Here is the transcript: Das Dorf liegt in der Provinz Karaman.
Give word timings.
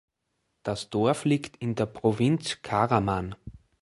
Das 0.63 0.89
Dorf 0.89 1.25
liegt 1.25 1.57
in 1.57 1.75
der 1.75 1.85
Provinz 1.85 2.63
Karaman. 2.63 3.35